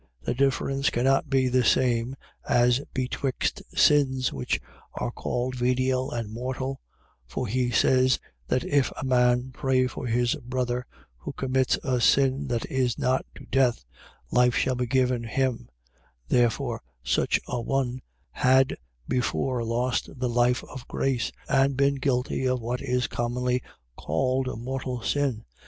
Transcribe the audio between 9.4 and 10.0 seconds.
pray